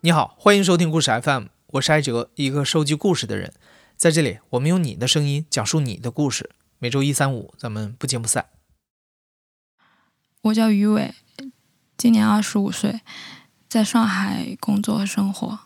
[0.00, 3.52] 你好，欢迎收听故事 FM，我是艾哲，一个收集故事的人。
[3.96, 6.50] 在这里，我们用你的声音讲述你的故事。
[6.78, 8.46] 每周一、三、五，咱们不见不散。
[10.42, 11.12] 我叫于伟，
[11.96, 13.00] 今年二十五岁，
[13.68, 15.58] 在上海工作和生活。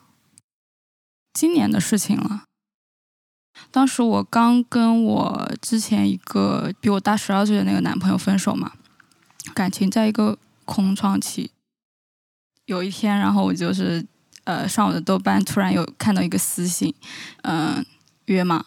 [1.34, 2.44] 今年的事情了。
[3.70, 8.72] 当时我刚跟我之前一个比我大十二岁的那个男朋友分手嘛，
[9.54, 11.50] 感情在一个空窗期。
[12.64, 14.06] 有一天，然后我就是
[14.44, 16.94] 呃上我的豆瓣，突然有看到一个私信，
[17.42, 17.84] 嗯，
[18.26, 18.66] 约吗？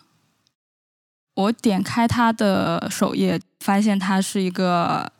[1.35, 5.11] 我点开他的首页，发现他是一个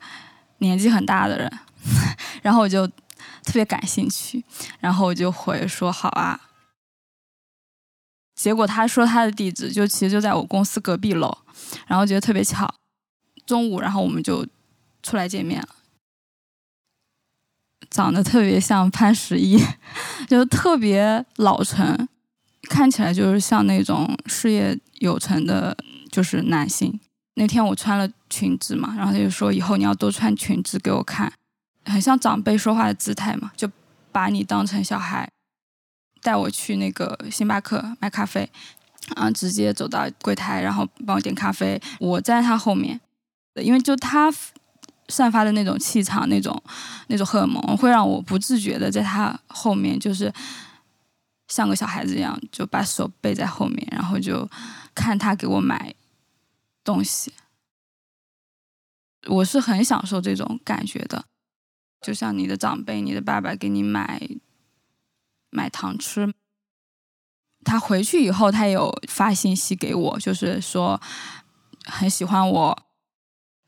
[0.60, 1.60] 年纪很大的人，
[2.42, 4.44] 然后我就特别感兴趣，
[4.80, 6.40] 然后我就回说好啊。
[8.36, 11.38] 结果他说他的地址就其实就在我公司隔壁楼，
[11.88, 12.74] 然后觉得特别巧，
[13.46, 14.46] 中午然后我们就
[15.04, 15.70] 出来见面了。
[17.90, 19.60] 长得特别像潘石屹，
[20.28, 22.08] 就特别老成，
[22.70, 25.76] 看起来就是像那种事业有成的，
[26.12, 27.00] 就是男性。
[27.36, 31.32] 那天我穿了裙子嘛，然后他就说以后你要多穿裙子给我看，
[31.86, 33.70] 很像长辈说话的姿态嘛，就
[34.12, 35.30] 把你当成小孩。
[36.22, 38.50] 带我去那个星巴克买咖啡，
[39.16, 41.80] 啊，直接走到柜台，然后帮我点咖啡。
[42.00, 43.00] 我在他后面，
[43.62, 44.34] 因为就他
[45.08, 46.62] 散发的那种气场，那种
[47.08, 50.34] 那种荷尔蒙，会让我不自觉的在他后面，就是
[51.48, 54.50] 像个小孩子一样，就把手背在后面，然后就
[54.94, 55.94] 看他给我买
[56.84, 57.34] 东西。
[59.28, 61.26] 我是很享受这种感觉的，
[62.02, 64.28] 就像你的长辈、你的爸爸给你买。
[65.52, 66.34] 买糖吃，
[67.64, 71.02] 他回去以后，他有发信息给我，就是说
[71.86, 72.84] 很喜欢我，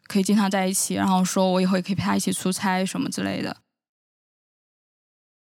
[0.08, 3.58] 可以经常在一起，然后说我以后也可以陪他一起出差什么之类的。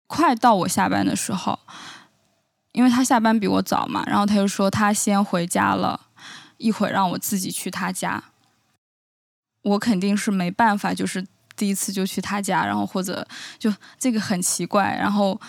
[0.07, 1.59] 快到我下班的时候，
[2.71, 6.07] 因为他下班比我早嘛，然后他就说他先回家了，
[6.57, 8.23] 一会儿让我自己去他家。
[9.63, 11.25] 我肯定是没办法，就是
[11.55, 13.27] 第一次就去他家，然后或者
[13.59, 15.39] 就这个很奇怪，然后。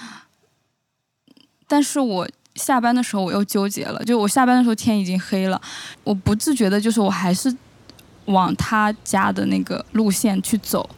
[1.71, 5.61] 但是我下班的时候我又纠结了，就我下班的时候天已经黑了，
[6.03, 7.55] 我不自觉的，就是我还是
[8.29, 10.89] 往他家的那个路线去走，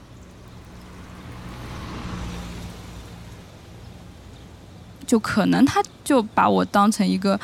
[5.06, 7.38] 就可能他就把我当成一个，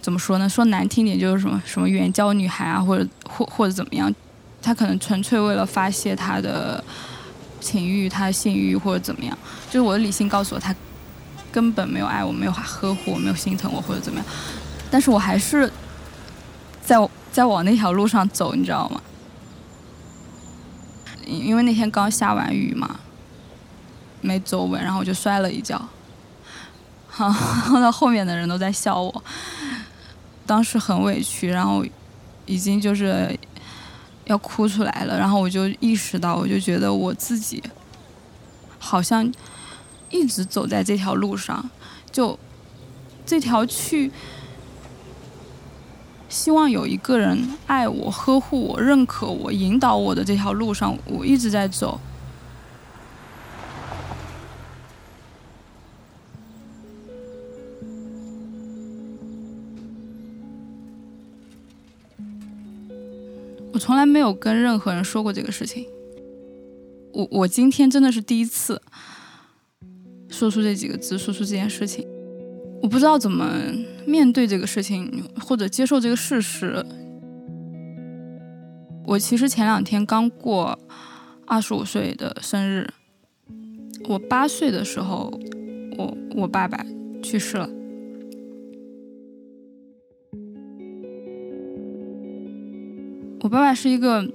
[0.00, 0.48] 怎么说呢？
[0.48, 4.12] 说难听点就是什么什么援交女孩啊，或者或或者怎么样，
[4.60, 6.82] 他可能纯粹为了发泄他的
[7.60, 10.74] 情欲、他的性欲或者怎么样，就是我的理性告诉我他。
[11.52, 14.26] 根本没有爱我，没有呵护我，没有心疼我或者怎么样，
[14.88, 15.68] 但是我还是
[16.80, 16.96] 在
[17.32, 19.00] 在往那条路上走，你知道吗？
[21.26, 23.00] 因为那天刚下完雨嘛，
[24.20, 25.80] 没走稳，然后我就摔了一跤，
[27.08, 27.28] 好，
[27.80, 29.22] 到后面的人都在笑我，
[30.46, 31.84] 当时很委屈，然后
[32.46, 33.38] 已经就是
[34.24, 37.62] 要哭出来了，然后我就意识到，我就觉得我自己
[38.78, 39.32] 好像。
[40.12, 41.70] 一直走在这条路上，
[42.10, 42.36] 就
[43.24, 44.10] 这条去
[46.30, 47.36] 希望有一个人
[47.66, 52.00] 爱我、呵护我、认可我、引导我的这条路上，我一直在走。
[63.72, 65.84] 我从来没有跟任何人说过这个事情，
[67.12, 68.80] 我我今天真的是第一次。
[70.28, 72.06] 说出这几个字，说出这件事情，
[72.82, 73.46] 我不知道怎么
[74.06, 76.84] 面对这个事情，或者接受这个事实。
[79.04, 80.78] 我其实前两天刚过
[81.46, 82.88] 二十五岁的生日，
[84.08, 85.30] 我八岁的时候，
[85.98, 86.84] 我我爸爸
[87.22, 87.68] 去世了。
[93.42, 94.26] 我爸爸是一个，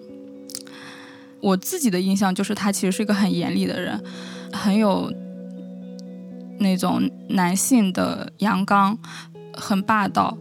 [1.41, 4.03] 我自己的印象就是他其实是一个很严厉的人，
[4.53, 5.11] 很有。
[6.59, 8.97] 那种男性的阳刚，
[9.53, 10.37] 很霸道，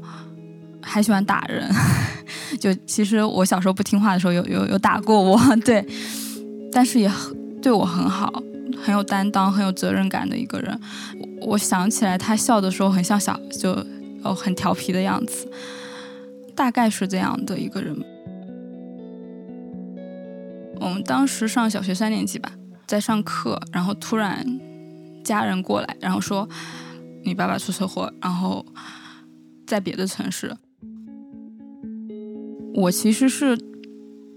[0.80, 1.68] 还喜欢打人。
[2.60, 5.86] 就其实我小时候不听话的时候，有有有打过我， 对。
[6.72, 8.42] 但是也很对我很好，
[8.82, 10.80] 很有担当，很有责任感的一个人。
[11.42, 13.72] 我想起来他笑的时候，很像小就
[14.22, 15.48] 哦很调皮的样子，
[16.54, 17.94] 大概是这样的一个人。
[20.80, 22.50] 我们当时上小学三年级吧，
[22.86, 24.44] 在上课，然后突然。
[25.24, 26.48] 家人过来，然后说
[27.24, 28.64] 你爸爸出车祸，然后
[29.66, 30.56] 在别的城市。
[32.74, 33.56] 我其实是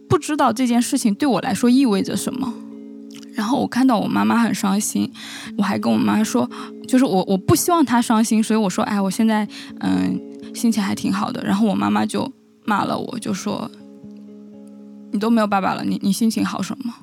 [0.08, 2.54] 不知道这件事情对我来说意味着什么。
[3.34, 5.12] 然后我看到我妈妈很伤心，
[5.58, 6.50] 我还跟我妈说，
[6.88, 9.48] 就是我我不希望她伤心，所以我说，哎，我现在
[9.82, 10.20] 嗯
[10.56, 11.44] 心情还挺好的。
[11.44, 12.32] 然后我妈妈就
[12.66, 13.70] 骂了我，就说
[15.12, 16.94] 你都没有爸爸了，你你心情好什么？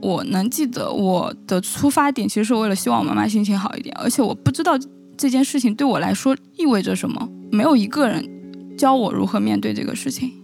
[0.00, 4.78] 我能记得我的出发点其实是为了希望我妈妈心情好一点，而且我不知道
[5.16, 10.42] 这件事情对我来说意味着什么，没有一个人教我如何面对这个事情。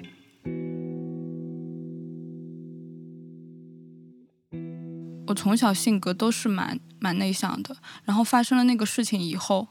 [5.29, 9.69] 我从小性格都是蛮蛮内向的，然后发生了那个事情以后，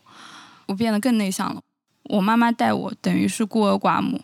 [0.67, 1.61] 我变得更内向了。
[2.05, 4.21] 我妈妈带我等于是孤儿寡母，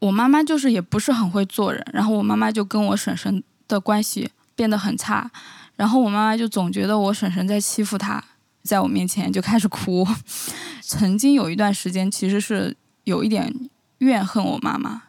[0.00, 5.30] 我妈妈就是也不是很会做人，然后我妈妈就跟我婶婶的关系变得很差，
[5.76, 8.20] 然后我妈妈就总觉得我婶婶在欺负她，
[8.62, 10.04] 在我面前就开始哭。
[10.82, 13.52] 曾经有一段时间，其实是有一点
[13.98, 15.02] 怨恨我妈妈，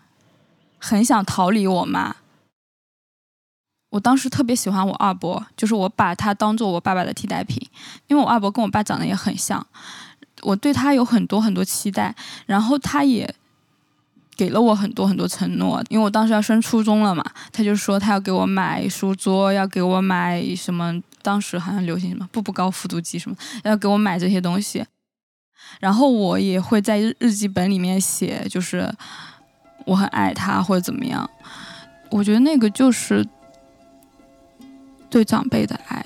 [0.78, 2.18] 很想逃离我妈。
[3.90, 7.58] 我当时特别喜欢我二伯，就是我把他当做我爸爸的替代品，
[8.08, 9.66] 因为我二伯跟我爸长得也很像，
[10.42, 12.14] 我对他有很多很多期待，
[12.46, 13.34] 然后他也
[14.38, 24.86] 给了我很多很多承诺，因为我当时要升初中了嘛，他就说他要给我买书桌，要给我买什么，当时好像流行什么步步高复读机什么，要给我买这些东西，
[25.80, 28.89] 然后我也会在日记本里面写，就是
[29.86, 31.30] 我很爱他或者怎么样，
[32.12, 33.28] 我觉得那个就是。
[35.10, 36.06] 对长辈的爱，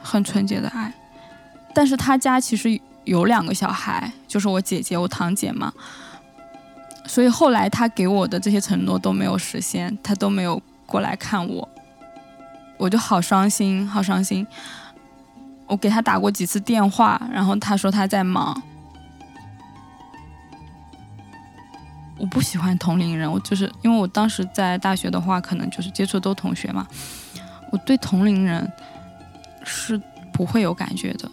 [0.00, 0.90] 很纯洁的爱，
[1.74, 5.70] 但是他家其实有两个小孩，就是我姐姐、我堂姐嘛，
[7.06, 11.68] 所以后来他给我的这些承诺都没有实现，他都没有过来看我，
[12.76, 14.46] 我就好伤心，好伤心。
[15.66, 18.62] 我给他打过几次电话，然后他说他在忙。
[22.18, 26.86] 我不喜欢同龄人，我就是因为我当时在大学的话，可能就是接触都同学嘛。
[27.70, 28.70] 我对同龄人
[29.64, 30.00] 是
[30.32, 31.30] 不会有感觉的，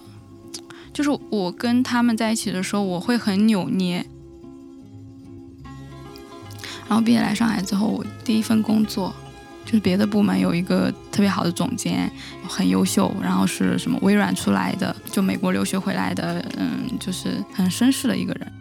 [0.94, 4.06] 就是我跟他们在一起的时候，我会很扭捏。
[6.88, 9.14] 然后毕业来上海之后，我第一份工作
[9.66, 12.12] 就是别的部门有一个特别好的总监，
[12.48, 18.52] 很优秀，然后是什么微软出来的，就美国留学回来的，嗯，就是很绅士的一个人。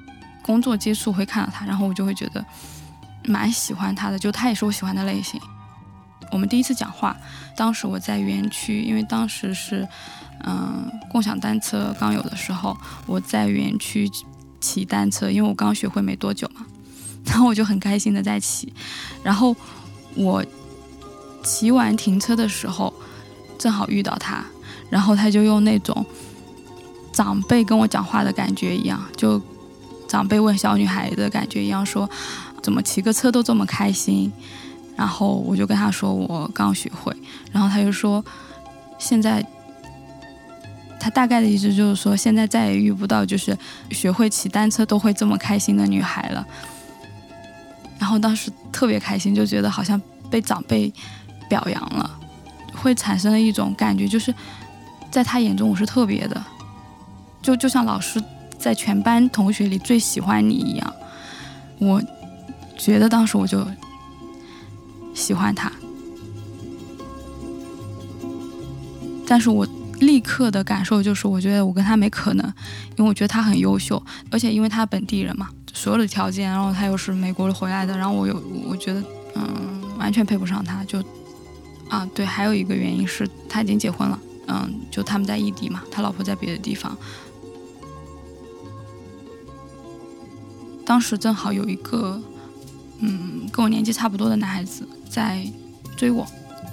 [0.42, 2.44] 工作接触会看到他，然后我就会觉得
[3.24, 5.40] 蛮喜欢他的，就他也是我喜欢的类型。
[6.30, 7.16] 我们第一次讲话，
[7.56, 9.86] 当时我在园区，因为当时是，
[10.44, 12.76] 嗯，共享单车刚有的时候，
[13.06, 14.10] 我在园区
[14.60, 16.64] 骑单车，因为我刚学会没多久嘛，
[17.24, 18.72] 然后我就很开心的在骑，
[19.22, 19.54] 然后
[20.14, 20.44] 我
[21.42, 22.92] 骑完停车的时候，
[23.58, 24.44] 正好遇到他，
[24.90, 26.04] 然后他就用那种
[27.12, 29.40] 长辈跟我讲话的感觉一样，就
[30.06, 32.08] 长辈问小女孩的感觉一样，说
[32.62, 34.32] 怎么骑个车都这么开心。
[34.94, 37.16] 然后我就跟他说我刚学会，
[37.50, 38.22] 然后他就说，
[38.98, 39.44] 现在
[41.00, 43.56] 他大概的意思就是说，现在再也遇不到就是
[43.90, 46.46] 学会骑单车都会这么开心的女孩了。
[48.02, 50.93] 然后当时特别开心，就觉得好像被长辈
[51.49, 52.19] 表扬了，
[52.75, 54.34] 会产生了一种感觉，就是
[55.08, 56.44] 在他眼中我是特别的，
[57.40, 58.20] 就就像老师
[58.58, 60.94] 在全班同学里最喜欢你一样。
[61.78, 62.02] 我
[62.76, 63.64] 觉得当时我就。
[65.14, 65.71] 喜欢他，
[69.26, 69.68] 但是我
[70.00, 72.47] 立刻的感受就是，我觉得我跟他没可能，
[72.97, 75.50] 因为我觉得他很优秀，而且因为他本地人嘛，
[75.82, 79.02] 所有的条件，然后他又是美国回来的，然后我有，我觉得，
[79.34, 81.02] 嗯，完全配不上他，就，
[81.88, 86.96] 啊，对，还有一个原因是他已经结婚了，嗯，就他们在异地嘛，他老婆在别的地方，
[90.86, 92.22] 当时正好有一个，
[93.00, 94.86] 嗯，跟我年纪差不多的男孩子。
[95.10, 95.44] 在
[95.96, 96.24] 追我，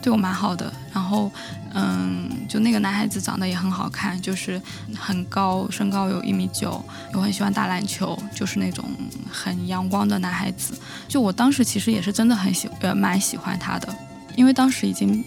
[0.02, 0.72] 对我蛮好的。
[0.94, 1.32] 然后，
[1.74, 4.62] 嗯，就那个男孩子长得也很好看，就是
[4.96, 8.84] 很高，身高有一米九，又很喜欢打篮球，就是那种
[9.32, 10.74] 很阳光的男孩子。
[11.08, 13.88] 就我当时其实也是真的很喜，呃，蛮喜欢他的，
[14.36, 15.24] 因为当时已经，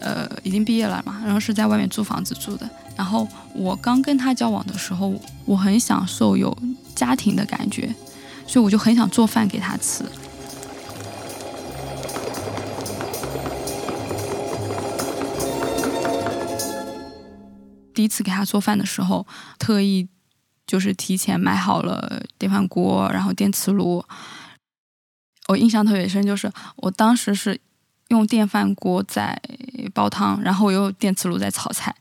[0.00, 2.68] 呃，已经毕业了嘛，然后是在外面租房子住的。
[2.96, 5.12] 然后我刚跟他交往的时候，
[5.44, 6.56] 我很享受有
[6.94, 7.94] 家庭的感觉，
[8.46, 10.04] 所以我就很想做饭给他吃。
[17.94, 19.26] 第一次给他做饭的时候，
[19.58, 20.08] 特意
[20.66, 24.04] 就是提前买好了电饭锅，然后电磁炉。
[25.48, 27.60] 我印象特别深，就是我当时是
[28.08, 29.40] 用电饭锅在
[29.92, 31.94] 煲汤，然后我又电磁炉在炒菜，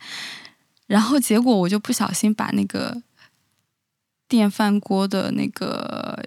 [0.88, 3.02] 然后结果我就不小心把那个
[4.28, 6.26] 电饭锅的那个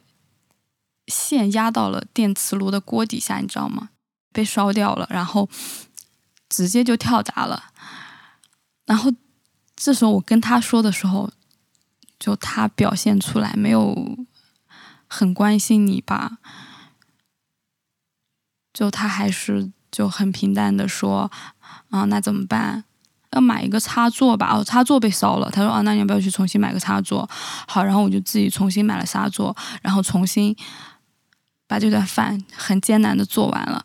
[1.06, 3.88] 线压到了电磁炉的锅底下，你知道吗？
[4.32, 5.48] 被烧掉了，然后
[6.50, 7.72] 直接就跳闸了。
[8.84, 9.10] 然后
[9.76, 11.30] 这时候我跟他说的时候，
[12.18, 14.26] 就他表现出来没有
[15.06, 16.38] 很关心你吧，
[18.72, 21.30] 就他还是就很平淡的说，
[21.90, 22.84] 啊，那怎么办？
[23.32, 24.56] 要买一个插座吧？
[24.56, 25.50] 哦，插座被烧了。
[25.50, 27.28] 他说，啊，那你要不要去重新买个插座？
[27.68, 30.56] 好，然后我就自己重新买了插座，然后重新
[31.66, 33.84] 把这顿饭很艰难的做完了。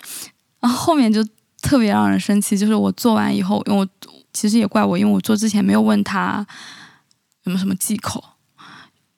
[0.61, 1.21] 然后后面就
[1.61, 3.87] 特别让人生气，就是我做完以后，因为我
[4.33, 6.45] 其实也怪我，因为我做之前没有问他
[7.43, 8.23] 有没有什么忌口，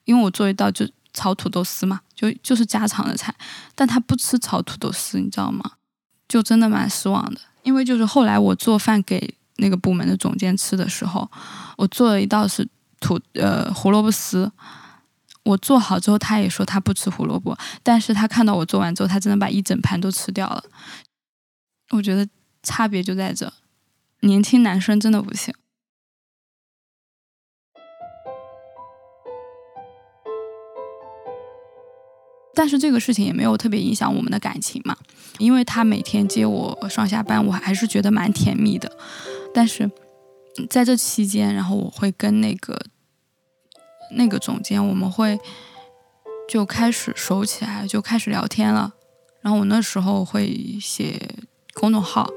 [0.05, 3.33] 因为我做一道就炒土豆丝嘛，就就是家常的菜，
[3.75, 5.73] 但他不吃炒土豆丝，你知道吗？
[6.27, 11.29] 就真的蛮失望的，因为就是后来我做饭给那个部门的总监吃的时候，
[11.77, 12.67] 我做了一道是
[12.99, 14.51] 土呃胡萝卜丝，
[15.43, 20.63] 我做好之后他也说他不吃胡萝卜，但是他看到我做完之后，他真的把一整盘都吃掉了。
[21.91, 22.27] 我觉得
[22.63, 23.51] 差别就在这，
[24.23, 25.53] 年轻男生真的不行。
[32.55, 34.95] 但是这个事情也没有特别影响我们的感情嘛，
[35.39, 38.89] 因为他每天接我上下班，我还是觉得蛮甜蜜的。
[39.53, 39.91] 但是
[40.69, 42.79] 在这期间，然后我会跟那个
[44.11, 45.37] 那个总监，我们会
[46.47, 48.93] 就开始熟起来，就开始聊天了。
[49.41, 51.19] 然后我那时候会写
[51.73, 52.29] 公众号，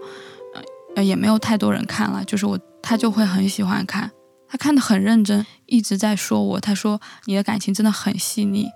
[1.02, 4.10] 也没有太多人看了，就是我他就会很喜欢看，
[4.48, 8.66] 他看的很认真，一直在说我，他说你的感情真的很细腻，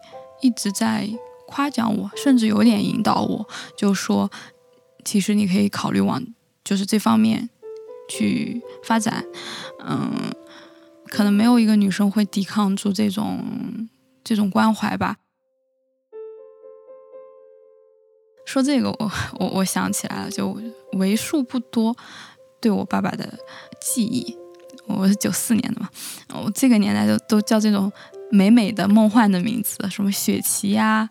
[0.41, 1.09] 一直在。
[1.53, 3.45] 夸奖我，甚至有点引导我，
[3.77, 4.31] 就说，
[5.05, 6.25] 其实你可以考虑往
[6.63, 7.51] 就是这方面
[8.09, 9.25] 去发展。
[9.85, 10.13] 嗯，
[11.09, 13.45] 可能没有一个女生会抵抗住这种
[14.23, 15.17] 这种关怀吧。
[18.51, 20.59] 说这个，我我我想起来了，就
[20.95, 21.97] 为数不多
[22.61, 23.33] 对我爸爸的
[23.81, 24.37] 记忆。
[24.87, 25.89] 我是九四年的嘛，
[26.35, 27.93] 我这个年代都都叫这种。
[28.33, 31.11] 美美的梦幻的名字，什么雪琪呀，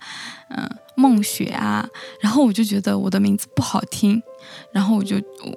[0.51, 1.86] 嗯，梦雪啊，
[2.22, 4.24] 然后我就觉得我的名字不好听，
[4.72, 5.53] 然后我就我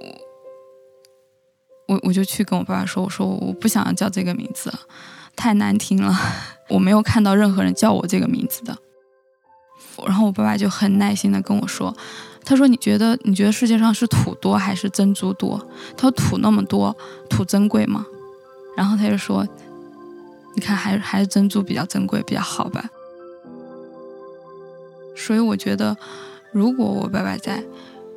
[1.86, 4.80] 我我就去跟我爸爸说，我说我不想要叫这个名字了，
[5.36, 6.12] 太难听了，
[6.68, 8.76] 我没有看到任何人叫我这个名字的。
[10.06, 11.94] 然后我爸爸就很耐心的跟我说，
[12.44, 15.58] 他说你觉得你觉得世界上是土多还是珍珠多？
[15.96, 16.96] 他说土那么多，
[17.28, 18.06] 土珍贵吗？
[18.76, 19.46] 然后他就说。
[20.54, 22.90] 你看，还还是珍珠比较珍贵，比较好吧。
[25.16, 25.96] 所以我觉得，
[26.52, 27.64] 如果我爸爸在，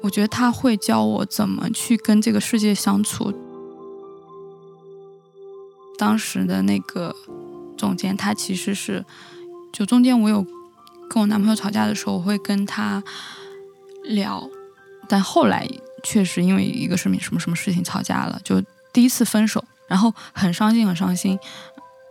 [0.01, 3.33] 我觉得他会教我怎么去跟这个世界相处。
[5.97, 7.15] 当时的那个
[7.77, 9.05] 总监，他其实是，
[9.71, 10.45] 就中间我有
[11.15, 13.01] 跟我男朋友吵架的时候，我会跟他
[14.03, 14.45] 聊，
[15.07, 15.65] 但后来
[16.03, 21.39] 确实因为一个什么什么什么事情吵架了，就第一次分手，然后很伤心，很伤心。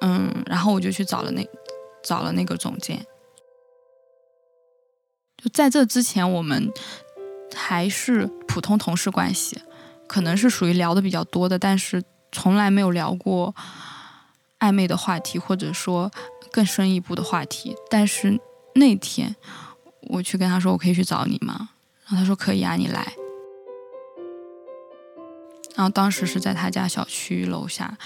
[0.01, 1.47] 嗯，然后我就去找了那
[2.03, 3.05] 找了那个总监。
[5.37, 6.73] 就在这之前，我们
[7.55, 9.61] 还是普通同事关系，
[10.07, 13.55] 可能是属于聊的比较多的，但是从来没有聊过
[14.61, 16.11] 暧昧的话题，或者说
[16.51, 17.77] 更深一步的话题。
[17.91, 18.41] 但是
[18.75, 19.35] 那天
[20.03, 21.71] 我去跟他说：“我可以去找你吗？”
[22.07, 23.15] 然后他说：“可以啊，你来。”
[25.75, 27.99] 然后当时是在他家小区楼下。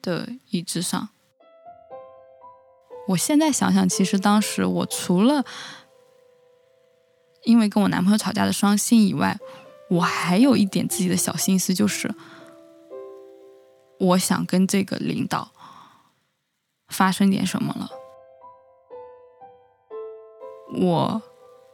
[0.00, 1.08] 的椅子上，
[3.08, 5.44] 我现在想想，其实当时我除了
[7.42, 9.36] 因为跟我男朋友吵架的伤心以外，
[9.90, 12.14] 我还有一点自己的小心思，就是
[13.98, 15.50] 我想跟这个领导
[16.86, 17.90] 发生点什么了，
[20.74, 21.22] 我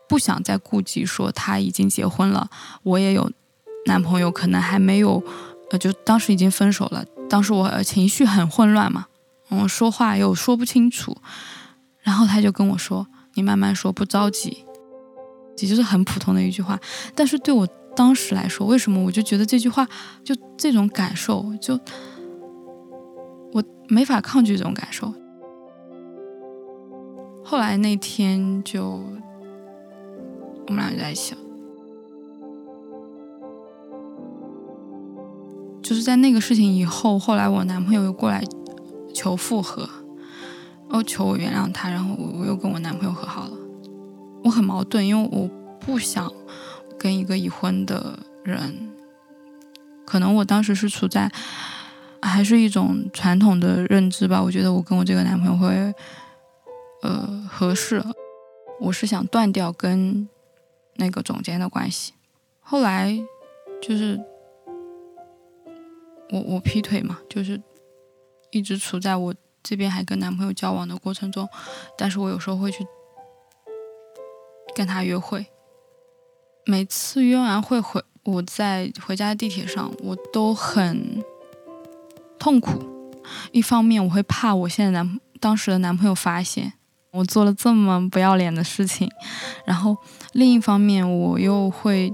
[0.08, 2.48] 不想再顾及说他已经结婚了，
[2.82, 3.30] 我也有
[3.86, 5.22] 男朋友，可能还没有，
[5.70, 7.04] 呃，就当时已经分手了。
[7.28, 9.06] 当时我情绪很混乱嘛，
[9.48, 11.16] 我说话又说不清楚，
[12.00, 14.64] 然后他就跟我说：“你慢慢说，不着急。”
[15.58, 16.78] 也就是很普通的一句话，
[17.14, 19.88] 但是对我当时来说，为什么我就觉得这句话
[20.22, 21.78] 就这种感受，就
[23.52, 25.14] 我没法抗拒这种感受。
[27.54, 29.00] 后来那天就
[30.66, 31.40] 我们俩就在一起了。
[35.80, 38.42] 就是在那个事情以后，后来我男朋友又过来
[39.14, 39.88] 求复合，
[40.88, 43.52] 哦，求我原谅他，然后我我又跟我男朋友和好了。
[44.42, 46.28] 我很矛盾，因为我不想
[46.98, 48.90] 跟一个已婚的人，
[50.04, 51.30] 可能我当时是处在
[52.20, 54.42] 还是一种传统的认知吧。
[54.42, 55.94] 我觉得我跟我这个男朋友会
[57.04, 58.02] 呃合适，
[58.80, 60.28] 我是想断掉跟
[60.96, 62.14] 那个总监的关系。
[62.60, 63.24] 后来。
[63.82, 64.18] 就是
[66.30, 67.60] 我我劈腿嘛，就是
[68.50, 71.46] 一直处在我这边还跟男朋友交往的过程中，
[71.98, 72.86] 但是我有时候会去
[74.74, 75.44] 跟他约会。
[76.64, 81.22] 每次约完会回，我在回家的地铁上，我都很
[82.38, 82.82] 痛苦。
[83.52, 86.72] 一方面我会怕我现在男当时的男朋友发现
[87.14, 89.10] 我做了这么不要脸的事情，
[89.64, 89.96] 然后
[90.32, 92.12] 另一方面我又会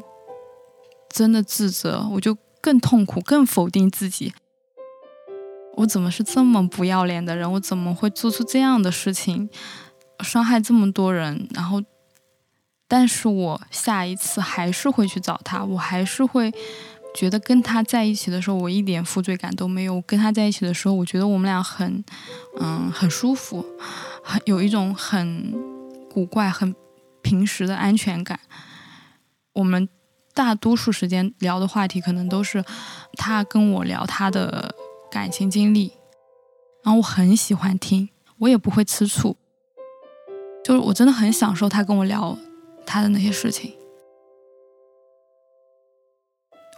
[1.09, 4.33] 真的自责，我就更痛苦，更否定自己。
[5.77, 7.51] 我怎么是这么不要脸的人？
[7.53, 9.49] 我怎么会做出这样的事情，
[10.21, 11.49] 伤害这么多人？
[11.55, 11.83] 然后。
[12.93, 16.53] 但是我下一次还是会去找他，我还是会
[17.15, 20.01] 觉得跟他在一起的时候，我一点负罪感都没有。
[20.03, 22.05] 跟他在一起的时候，我觉得我们俩很，
[22.61, 23.65] 嗯，很舒服，
[24.23, 25.53] 很有一种很
[26.13, 26.75] 古怪、很
[27.23, 28.39] 平时的安全感。
[29.53, 29.89] 我们
[30.35, 32.65] 大多数时间聊的话题，可能都是
[33.15, 34.75] 他跟我聊他的
[35.11, 35.93] 感情经历，
[36.85, 39.37] 然后我很喜欢听，我也不会吃醋，
[40.65, 42.39] 就是我真的很享受他跟我聊。
[42.87, 43.73] 他的那些事情，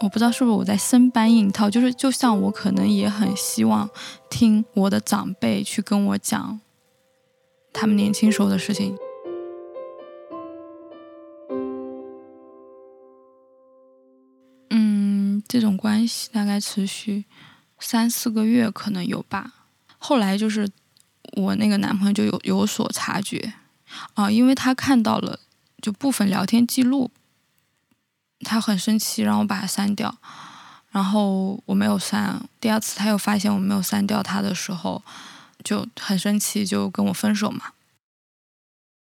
[0.02, 3.88] 我不知道是不是我在生搬硬套，就是就像我可能也很希望
[4.28, 6.60] 听我的长辈去跟我讲
[7.72, 8.96] 他们年轻时候的事情。
[14.70, 17.24] 嗯，这种关系大概持续
[17.78, 19.52] 三四个月，可能有吧。
[19.98, 20.68] 后来就是
[21.36, 23.52] 我那个男朋友就有有所察觉
[24.14, 25.38] 啊，因为他看到了。
[25.80, 27.10] 就部分聊天记录，
[28.44, 30.14] 他很生气，让我把它删掉。
[30.90, 32.40] 然后我没有删。
[32.60, 35.02] 第二次他又发现我没有删掉他的时候，
[35.64, 37.72] 就很生气，就跟我分手嘛。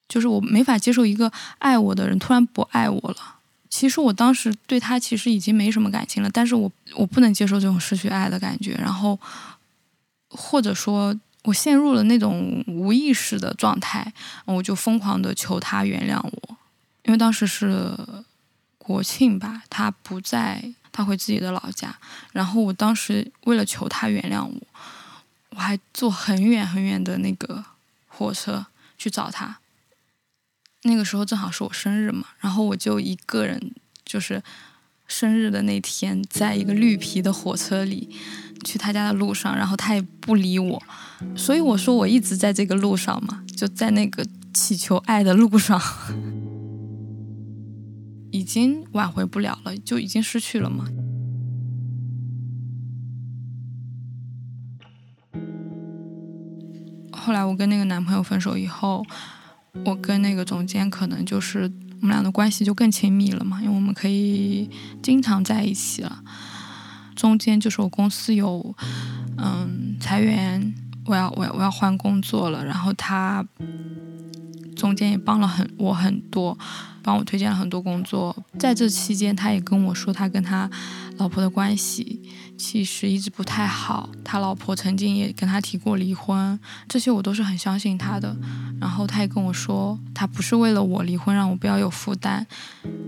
[0.08, 3.36] 就是我没法接受一个爱我的人突然不爱我了。
[3.70, 8.74] 其实我当时对他其实已经没什么感情了，但是我我不能接受这种失去爱的感觉。
[8.74, 9.20] 然后
[10.30, 11.16] 或者说。
[11.46, 14.12] 我陷入了那种无意识的状态，
[14.46, 16.58] 我就疯狂的求他原谅我，
[17.04, 17.96] 因为当时是
[18.86, 21.98] 国庆吧，他不在，他回自己的老家，
[22.32, 24.62] 然后我当时为了求他原谅我，
[25.50, 27.66] 我还坐很远很远的那个
[28.08, 28.68] 火车
[28.98, 29.58] 去找他。
[30.84, 33.74] 那个时候正好是我生日嘛，然后我就一个人，
[34.06, 34.44] 就是
[35.08, 38.16] 生日的那天，在一个绿皮的火车里。
[38.64, 40.82] 去他家的路上，然后他也不理我，
[41.36, 45.80] 所以我说我一直在这个路上嘛，就在那个祈求爱的路上，
[48.46, 50.86] 已经挽回不了了，就已经失去了嘛。
[57.12, 59.04] 后来我跟那个男朋友分手以后，
[59.84, 61.62] 我跟那个总监可能就是
[62.02, 64.70] 我们俩的关系就更亲密了嘛，因为我们可以
[65.02, 66.24] 经常在一起了。
[67.16, 68.76] 中间就是我公司有，
[69.38, 70.72] 嗯，裁员，
[71.08, 73.44] 我要我要我要换工作了，然后他
[74.76, 76.58] 中间也帮了很我很多，
[77.02, 78.36] 帮我推荐了很多工作。
[78.60, 80.70] 在这期间，他也跟我说，他跟他
[81.18, 82.22] 老婆的关系
[82.58, 88.36] 其实一直不太好，他老婆曾经也跟他提过离婚，这些我都是很相信他的。
[88.80, 92.46] 然后他也跟我说，他不是为了我离婚，让我不要有负担，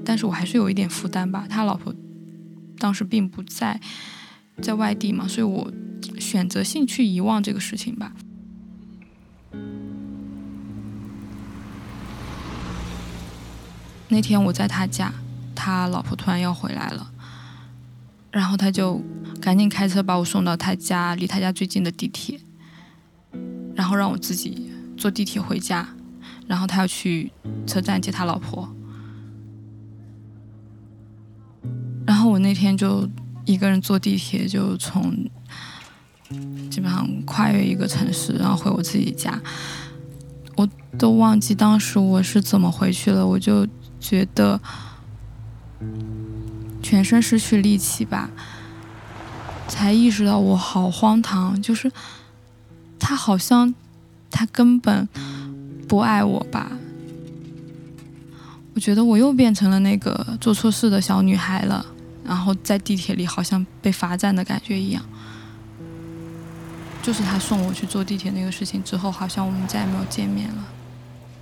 [0.06, 1.46] 但是我还是有一点负担吧。
[1.50, 1.94] 他老婆。
[2.80, 3.82] 当时并不在，
[4.62, 5.68] 在外地嘛，所以我
[6.20, 8.12] 选择性去遗忘这个事情吧。
[14.10, 15.14] 那天我在他家，
[15.54, 17.12] 他老婆突然要回来了，
[18.32, 19.02] 然后他就
[19.42, 22.40] 赶紧开车把我送到他家离他家最近的地铁，
[23.76, 25.88] 然后让我自己坐地铁回家，
[26.48, 27.32] 然后他要去
[27.66, 28.68] 车站接他老婆。
[32.06, 33.08] 然后我那天就
[33.44, 35.14] 一个人坐地铁，就从
[36.70, 39.42] 基本上跨越一个城市，然后回我自己家。
[40.56, 40.68] 我
[40.98, 43.68] 都忘记当时我是怎么回去了，我就
[44.00, 44.60] 觉得
[46.82, 48.30] 全身失去力气吧，
[49.68, 51.92] 才意识到我好荒唐，就是
[53.00, 53.74] 他好像
[54.30, 55.08] 他根本
[55.88, 56.72] 不爱我吧。
[58.74, 61.86] 我觉得我又变成了那个做错事的小女孩了。
[62.24, 65.02] 然后在地铁里好像被罚站的感觉一样，
[67.02, 70.64] 就是他送我去坐地铁那个事情之后，好像我们再也没有见面了。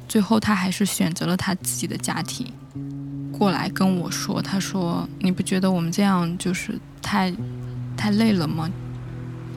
[0.07, 2.51] 最后他还是选择了他自己的家庭，
[3.31, 7.33] 过来跟我说：“他说你不觉得我们这样就是太，
[7.97, 8.69] 太累了吗？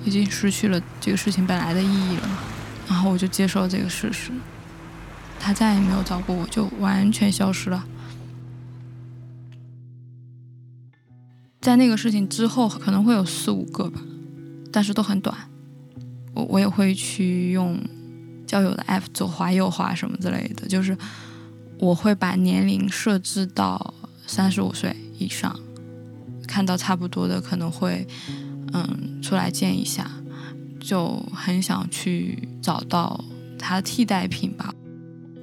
[0.05, 2.29] 已经失去了这个事情本来的意义了。”
[2.89, 4.31] 然后我就接受了这个事实，
[5.39, 7.85] 他再也没有找过我，就完全消失了。
[11.61, 14.01] 在那个事情之后可能会有四五个吧，
[14.73, 15.37] 但是都很短。
[16.33, 17.79] 我我也会去用
[18.49, 20.97] 交友的 app 左滑右滑什么之类的，就是
[21.79, 23.95] 我会把年龄设置到
[24.27, 25.55] 三十五岁以上，
[26.49, 28.05] 看到差不多的可能会
[28.73, 30.11] 嗯出来见一下，
[30.81, 33.23] 就很想去找到
[33.59, 34.75] 他的替代品吧。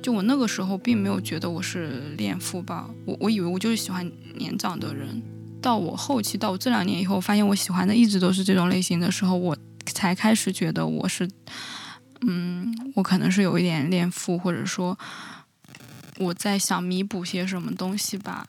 [0.01, 5.21] 就我那个时候并没有觉得我是恋父吧，我我以为我就是喜欢年长的人。
[5.61, 11.27] 到我后期，到我这两年以后，发现我喜欢的一直都是这种类型的时候，我才开始觉得我是，
[12.21, 14.97] 嗯，我可能是有一点恋父，或者说
[16.17, 18.47] 我在想弥补些什么东西吧。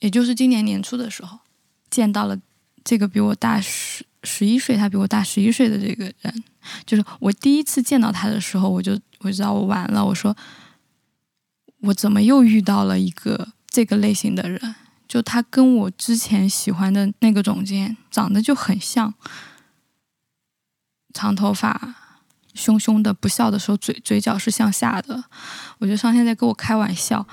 [0.00, 1.40] 也就是今年年初的时候，
[1.90, 2.38] 见到了
[2.82, 6.44] 这个比我大十十一岁，他比我大十一岁的这个人。
[6.86, 10.04] 就是我第一次见到他的时候，我就我知道我完了。
[10.04, 10.34] 我说，
[11.80, 14.74] 我怎么又遇到了一个这个类型的人？
[15.06, 19.12] 就他跟我之前喜欢的那个总监长得就很像，
[21.12, 21.94] 长头发，
[22.54, 25.24] 凶凶的，不笑的时候嘴嘴角是向下的。
[25.78, 27.26] 我觉得上天在跟我开玩笑，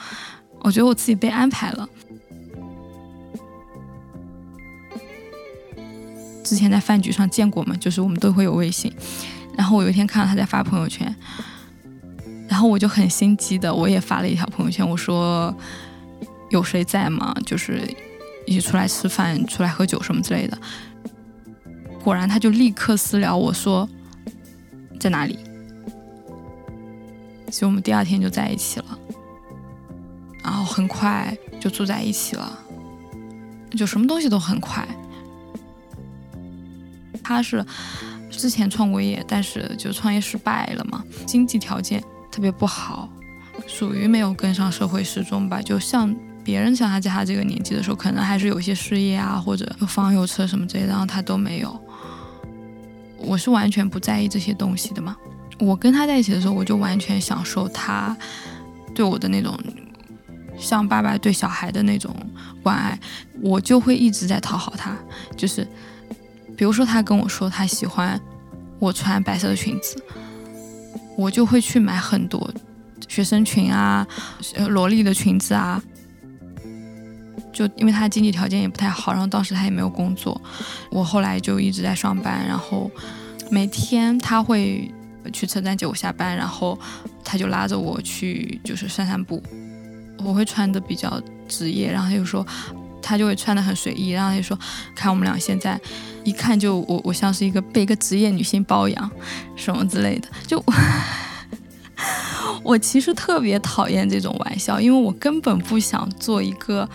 [0.62, 1.88] 我觉得我自己被安排了。
[6.44, 8.94] 之前在饭局上见过嘛，就是我们都会有微信。
[9.58, 11.14] 然后我有一天看到他在发朋友圈，
[12.48, 15.54] 然后我就很心机的，我也发了一条朋友圈，我说
[16.52, 17.36] 有谁在吗？
[17.46, 17.82] 就是
[18.46, 20.58] 一起出来吃饭、出来喝酒什么之类的。
[22.08, 23.86] 果然他就立刻私聊我说
[24.98, 25.38] 在哪里。
[27.52, 28.98] 所以我们第二天就在一起了，
[30.42, 32.60] 然后很快就住在一起了，
[33.72, 34.88] 就什么东西都很快。
[37.22, 37.62] 他是
[38.32, 43.10] 之前创过业，但是就创业失败了嘛，经济条件特别不好，
[43.68, 45.62] 属于没有跟上社会时钟吧。
[45.62, 51.87] 就像别人像他在他这个年纪的时候，可能还是有一些事业啊，或者有房有车什么之类的，然后他都没有。
[53.20, 55.16] 我是完全不在意这些东西的嘛。
[55.60, 58.16] 我跟他在一起的时候，我就完全享受他
[58.94, 59.58] 对我的那种
[60.58, 62.16] 像爸爸对小孩的那种
[62.62, 63.00] 关爱，
[63.42, 64.96] 我就会一直在讨好他，
[65.36, 65.68] 就是。
[66.56, 68.20] 比如说，他跟我说他喜欢
[68.80, 70.04] 我穿白色的裙子，
[71.16, 72.52] 我就会去买很多
[73.08, 74.08] 学生裙啊、
[74.68, 75.80] 萝莉的裙子啊。
[77.52, 80.40] 就因为他经济条件也不太好，然后当时他也没有工作，
[80.92, 82.90] 我后来就一直在上班，然后
[83.50, 84.92] 每天他会
[85.34, 86.78] 去车站接我下班，然后
[87.24, 89.42] 他就拉着我去就是散散步。
[90.20, 92.46] 我会穿的比较职业，然后他就说。
[93.00, 94.60] 他就会穿的很随意，然后他就说
[94.94, 95.80] ：“看我们俩现在，
[96.26, 99.10] 一看就我我像是一个被一个职业女性包养，
[99.56, 100.62] 什么之类的。”就
[102.64, 106.90] 我其实特别讨厌这种玩笑，因为我根本不想做一个，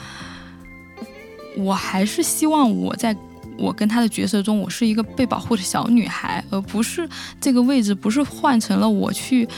[1.57, 3.17] 我还是希望我在
[3.59, 7.09] 我跟他的角色中，我是一个被保护的小女孩，而不是
[7.41, 9.49] 这个位置不是换成了我去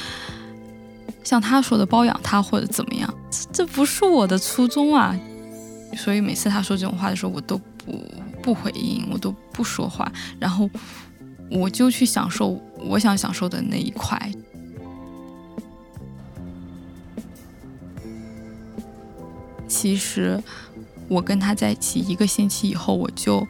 [1.23, 3.15] 像他说的包养他或者怎么样，
[3.53, 5.17] 这不是我的初衷啊。
[5.97, 8.05] 所以每次他说这种话的时候，我都不
[8.43, 10.69] 不回应，我都不说话，然后
[11.49, 14.19] 我就去享受我想享受的那一块。
[19.69, 20.43] 其实
[21.09, 23.47] 我跟他在一起一个星期以后，我就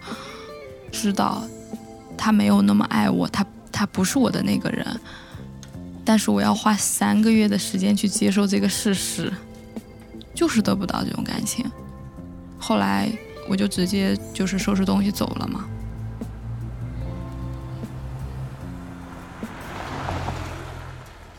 [0.91, 1.43] 知道
[2.17, 4.87] 他没有那么爱我，他他不是我的那个人。
[6.05, 9.33] 但是我要花三个月的时间去接受这个事实，
[10.35, 11.65] 就是得不到这种感情。
[12.59, 13.11] 后来
[13.49, 15.65] 我就直接就是收拾东西走了嘛。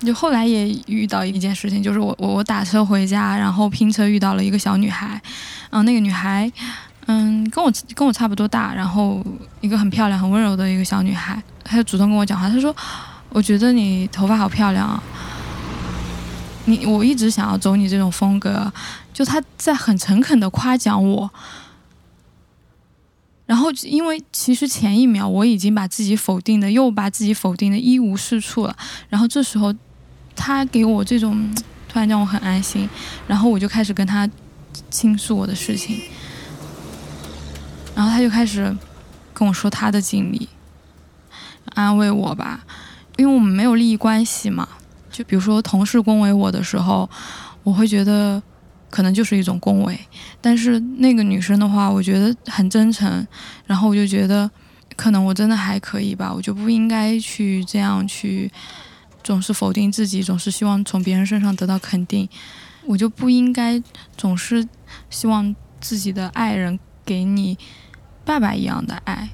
[0.06, 5.22] 就后来也遇到一件事情，就是我我我打车回家，然后拼车遇到了一个小女孩，
[5.72, 6.52] 嗯，那个女孩，
[7.08, 9.26] 嗯，跟我跟我差不多大，然后
[9.62, 12.76] 一个很漂亮、很温柔的一个小女孩，她就主动跟我讲话，她说
[13.30, 15.02] ：“我觉得你头发好漂亮啊。”
[16.68, 18.74] 你我一直想要走你这种风格，
[19.14, 21.30] 就他在很诚恳的夸奖我，
[23.46, 28.76] 然后因为其实前一秒我已经把自己否定的又把自己否定的一无是处了，
[29.10, 29.72] 然后这时候
[30.36, 31.50] 他给我这种
[31.88, 32.90] 突然让我很安心，
[33.28, 34.30] 然后我就开始跟他
[34.90, 36.02] 倾诉我的事情，
[37.96, 38.76] 然后他就开始
[39.34, 40.50] 跟我说他的经历，
[41.74, 42.66] 安慰我吧，
[43.18, 44.68] 因为我们没有利益关系嘛。
[45.12, 47.10] 就比如说同事恭维我的时候，
[47.64, 48.44] 我会觉得
[48.90, 49.98] 可能就是一种恭维，
[50.42, 53.26] 但是那个女生的话，我觉得很真诚，
[53.66, 54.52] 然后我就觉得
[54.98, 58.52] 可能我真的还可以吧，我就不应该去这样去
[59.26, 62.30] 总是否定自己，总是希望从别人身上得到肯定，
[62.86, 63.82] 我就不应该
[64.16, 64.68] 总是
[65.10, 67.58] 希望自己的爱人给你
[68.24, 69.30] 爸爸一样的爱。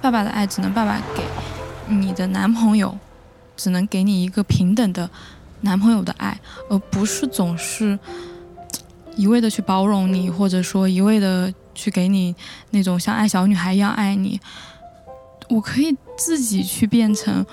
[0.00, 1.22] 爸爸的爱只能爸爸给，
[1.94, 2.98] 你的男朋友
[3.54, 5.10] 只能给你一个平等的
[5.60, 7.98] 男朋友的爱，而不是总是
[9.14, 12.34] 一味的去包容你，或者说一味的去给你
[12.70, 14.40] 那种像爱小女孩一样爱你。
[15.48, 17.44] 我可以自己去变成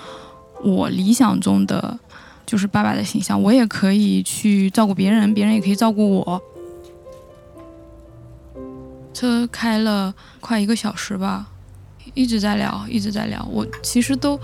[0.62, 1.98] 我理想中的
[2.44, 6.42] 就是爸爸的形象，我也可以去照顾别人，别人也可以照顾我。
[9.12, 11.48] 车开了快一个小时吧。
[12.12, 13.44] 一直在聊，一直在聊。
[13.50, 14.38] 我其实都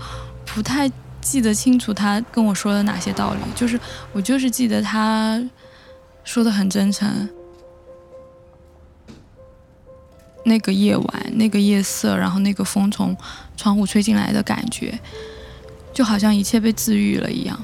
[0.45, 3.79] 不太记得清楚他跟我说了哪些道理，就是
[4.11, 5.41] 我就是记得他
[6.23, 7.29] 说的很真诚。
[10.43, 13.15] 那个夜晚，那个夜色，然后那个风从
[13.55, 14.99] 窗户吹进来的感觉，
[15.93, 17.63] 就好像一切被治愈了一样。